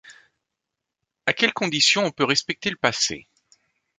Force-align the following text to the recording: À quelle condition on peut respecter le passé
À 1.27 1.33
quelle 1.33 1.53
condition 1.53 2.03
on 2.03 2.09
peut 2.11 2.23
respecter 2.23 2.71
le 2.71 2.75
passé 2.75 3.27